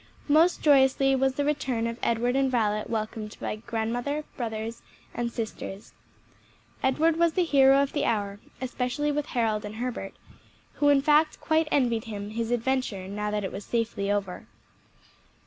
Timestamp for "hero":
7.43-7.83